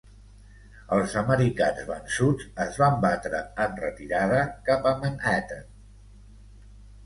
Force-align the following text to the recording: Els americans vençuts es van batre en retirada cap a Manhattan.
Els 0.95 1.11
americans 1.21 1.83
vençuts 1.89 2.49
es 2.67 2.81
van 2.85 2.99
batre 3.05 3.43
en 3.69 3.79
retirada 3.85 4.43
cap 4.73 4.91
a 4.91 4.97
Manhattan. 5.07 5.67